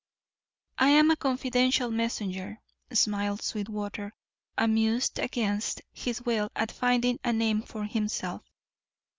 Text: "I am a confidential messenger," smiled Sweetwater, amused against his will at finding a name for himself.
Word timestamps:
"I 0.79 0.89
am 0.89 1.11
a 1.11 1.15
confidential 1.15 1.91
messenger," 1.91 2.59
smiled 2.91 3.43
Sweetwater, 3.43 4.15
amused 4.57 5.19
against 5.19 5.83
his 5.93 6.23
will 6.25 6.49
at 6.55 6.71
finding 6.71 7.19
a 7.23 7.31
name 7.31 7.61
for 7.61 7.83
himself. 7.85 8.41